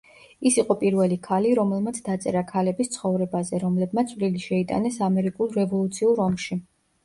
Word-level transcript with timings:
ის 0.49 0.55
იყო 0.61 0.75
პირველი 0.83 1.17
ქალი, 1.27 1.51
რომელმაც 1.59 1.99
დაწერა 2.07 2.43
ქალების 2.53 2.91
ცხოვრებაზე, 2.97 3.61
რომლებმაც 3.67 4.17
წვლილი 4.17 4.45
შეიტანეს 4.49 5.01
ამერიკულ 5.13 5.57
რევოლუციურ 5.63 6.27
ომში. 6.29 6.63